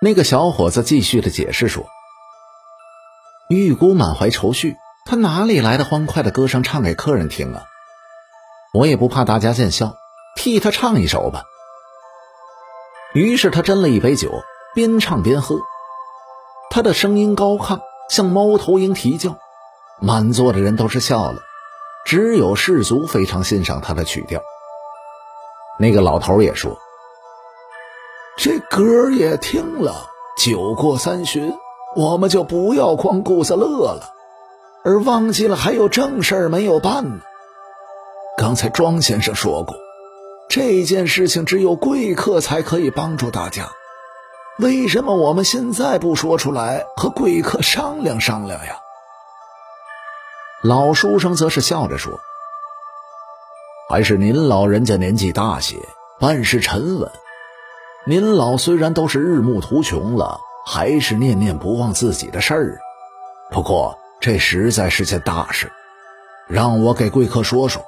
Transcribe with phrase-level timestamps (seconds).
[0.00, 1.86] 那个小伙子继续的解释说
[3.48, 7.62] ：“玉姑满怀愁绪，她哪里来的欢快的歌声唱给客人听啊？
[8.74, 9.94] 我也不怕大家见笑，
[10.34, 11.44] 替她唱一首吧。”
[13.14, 14.42] 于是他斟了一杯酒，
[14.74, 15.58] 边唱边喝。
[16.70, 19.36] 他的声音高亢，像猫头鹰啼叫，
[20.00, 21.42] 满座的人都是笑了，
[22.06, 24.40] 只有士族非常欣赏他的曲调。
[25.78, 26.78] 那个老头也说
[28.36, 30.06] ：“这歌也听了，
[30.38, 31.52] 酒过三巡，
[31.96, 34.12] 我们就不要光顾着乐了，
[34.84, 37.20] 而忘记了还有正事儿没有办呢。
[38.36, 39.76] 刚才庄先生说过。”
[40.48, 43.70] 这件事情只有贵客才可以帮助大家，
[44.58, 48.76] 为什么我们现在不说出来和贵客商量商量呀？
[50.62, 52.20] 老书生则是笑着说
[53.88, 55.76] ：“还是您老人家年纪大些，
[56.18, 57.10] 办事沉稳。
[58.06, 62.78] 您老虽然都是日暮途穷了，还是念念不忘自己的事儿。
[63.50, 65.70] 不过这实在是件大事，
[66.48, 67.82] 让我给贵客说说。”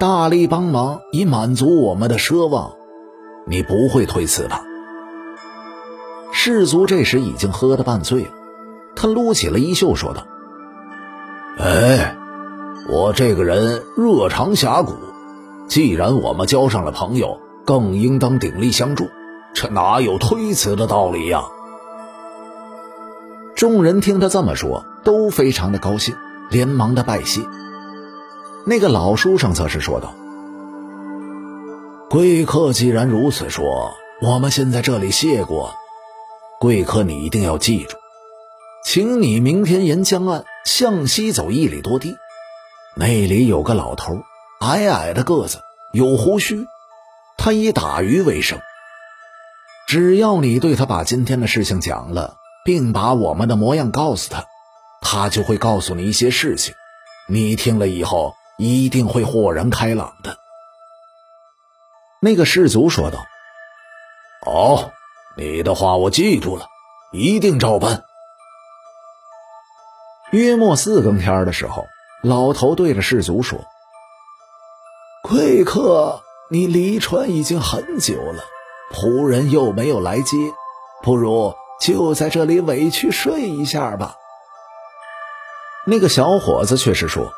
[0.00, 2.72] 大力帮忙以满足我们的奢望，
[3.46, 4.64] 你不会推辞吧？
[6.32, 8.30] 士卒这时已经喝得半醉了，
[8.96, 10.26] 他撸起了衣袖说道
[11.56, 12.16] ：“哎，
[12.88, 14.94] 我这个人热肠侠骨，
[15.68, 19.08] 既然我们交上了朋友，更应当鼎力相助，
[19.54, 21.44] 这哪有推辞的道理呀？”
[23.56, 26.16] 众人听他这么说，都非常的高兴，
[26.50, 27.42] 连忙的拜谢。
[28.64, 30.14] 那个老书生则是说道
[32.10, 35.74] ：“贵客既然如此说，我们先在这里谢过。
[36.60, 37.96] 贵客，你一定要记住，
[38.84, 42.16] 请你明天沿江岸向西走一里多地，
[42.94, 44.14] 那里有个老头，
[44.62, 45.60] 矮矮的个子，
[45.92, 46.66] 有胡须，
[47.36, 48.60] 他以打鱼为生。
[49.88, 54.44] 只要你对他把今天的事情讲了，并把我们的模样告诉他，
[55.00, 56.74] 他就会告诉你一些事情。
[57.28, 60.36] 你听了以后。”一定会豁然开朗的。
[62.20, 63.18] 那个士卒说道
[64.44, 64.92] ：“好，
[65.36, 66.66] 你的话我记住了，
[67.10, 68.04] 一定照办。”
[70.30, 71.86] 约莫四更天的时候，
[72.22, 73.58] 老头对着士卒说
[75.32, 76.20] ：“贵客，
[76.50, 78.44] 你离船已经很久了，
[78.92, 80.36] 仆人又没有来接，
[81.02, 84.16] 不如就在这里委屈睡一下吧。”
[85.88, 87.32] 那个小伙子却是说。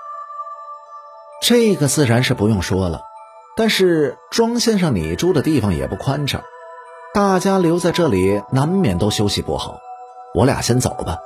[1.40, 3.02] 这个自然是不用说了，
[3.56, 6.42] 但是庄先生，你住的地方也不宽敞，
[7.14, 9.78] 大家留在这里难免都休息不好。
[10.34, 11.18] 我俩先走吧。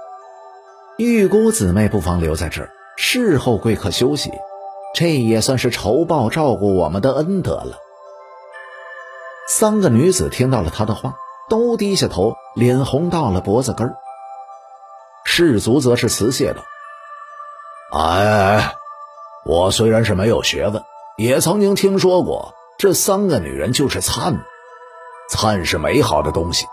[0.99, 4.31] 玉姑姊妹不妨留在这儿侍候贵客休息，
[4.95, 7.79] 这也算是酬报照顾我们的恩德了。
[9.49, 11.15] 三个女子听到了他的话，
[11.49, 13.95] 都低下头，脸红到了脖子根儿。
[15.25, 16.63] 士卒则是辞谢道
[17.93, 18.75] ：“哎。”
[19.47, 20.83] 我虽然是没有学问，
[21.17, 24.45] 也曾经听说过这三个女人就是灿，
[25.31, 26.67] 灿是美好的东西。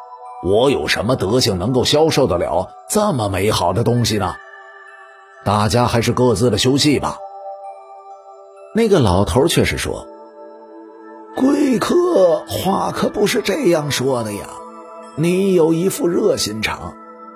[0.44, 4.36] 我有什么德行能够消受得了这么美好的东西呢？
[5.46, 7.18] 大家还是各自的休息吧。
[8.75, 10.06] 那个老头却是说
[11.34, 14.50] ：“贵客话可不是这样说的呀，
[15.16, 16.94] 你有一副热心肠，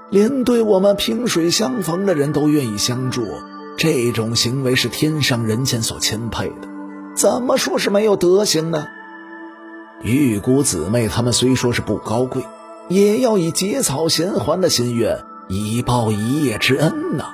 [0.09, 3.25] 连对我们萍水相逢的人都愿意相助。”
[3.77, 6.67] 这种行为是天上人间所钦佩的，
[7.16, 8.88] 怎么说是没有德行呢？
[10.01, 12.44] 玉姑姊妹她们虽说是不高贵，
[12.89, 17.27] 也要以结草衔环的心愿，以报一夜之恩呐。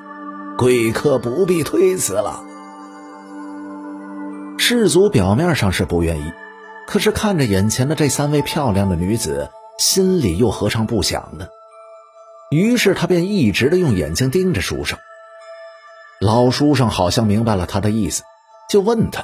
[0.60, 2.44] 贵客不必推辞了。
[4.68, 6.34] 世族表面上是不愿意，
[6.88, 11.48] 可是看着眼前的这三位漂亮的女子，心里又何尝不想呢？
[12.50, 14.98] 于是他便一直的用眼睛盯着书生。
[16.20, 18.24] 老书生好像明白了他的意思，
[18.68, 19.24] 就问他：“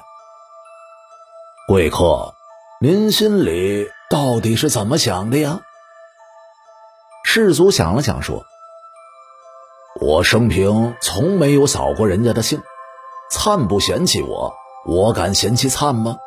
[1.67, 2.35] 贵客，
[2.79, 5.61] 您心里到底是怎么想的呀？”
[7.25, 8.45] 世祖想了想说
[9.99, 12.61] ：“我生平从没有扫过人家的兴，
[13.31, 14.53] 灿不嫌弃我，
[14.85, 16.17] 我敢嫌弃灿吗？”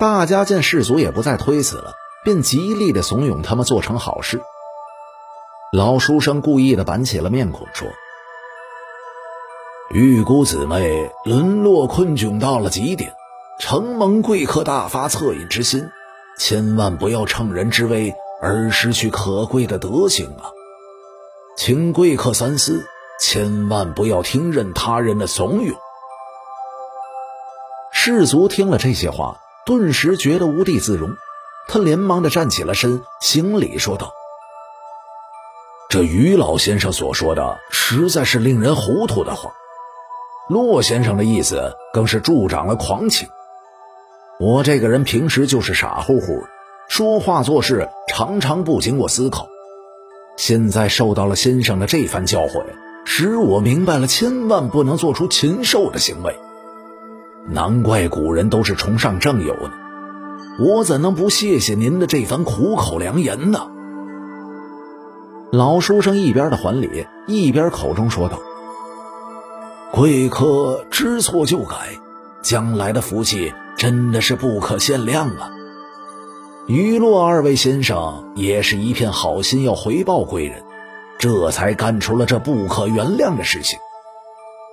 [0.00, 1.92] 大家见世祖也不再推辞了，
[2.24, 4.40] 便极力的怂恿他们做成好事。
[5.72, 7.88] 老书生故意的板起了面孔说。
[9.90, 13.12] 玉姑姊妹沦落困窘到了极点，
[13.58, 15.88] 承蒙贵客大发恻隐之心，
[16.38, 20.52] 千万不要乘人之危而失去可贵的德行啊！
[21.56, 22.86] 请贵客三思，
[23.18, 25.74] 千万不要听任他人的怂恿。
[28.00, 31.16] 士卒听了这些话，顿时觉得无地自容，
[31.66, 34.12] 他连忙的站起了身，行礼说道
[35.90, 39.50] ：“这于老先生所说的，实在是令人糊涂的话。
[40.48, 43.28] 骆先生的意思更是助长了狂情。
[44.38, 46.44] 我这个人平时就是傻乎乎，
[46.88, 49.48] 说话做事常常不经过思考。
[50.36, 52.64] 现在受到了先生的这番教诲，
[53.04, 56.38] 使我明白了千万不能做出禽兽的行为。
[57.50, 59.72] 难怪古人都是崇尚正友呢，
[60.58, 63.68] 我怎能不谢谢您的这番苦口良言呢？
[65.50, 68.38] 老书生一边的还礼，一边口中说道。
[69.90, 71.98] 贵客知错就改，
[72.42, 75.50] 将来的福气真的是不可限量啊！
[76.66, 80.62] 于洛二位先生也是一片好心要回报贵人，
[81.18, 83.78] 这才干出了这不可原谅的事情。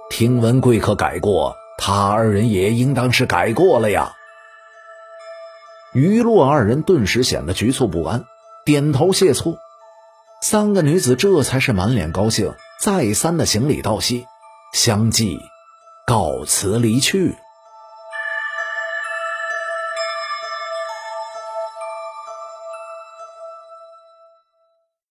[0.10, 4.14] 听闻贵客改过，他二人也应当是改过了呀。
[5.94, 8.26] 于洛二人顿时显得局促不安，
[8.66, 9.58] 点头谢错。
[10.42, 14.26] 三个女子这才是满脸高兴，再三的行礼道谢。
[14.74, 15.40] 相继
[16.06, 17.38] 告辞离去。